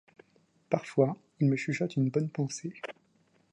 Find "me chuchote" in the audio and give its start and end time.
1.47-1.95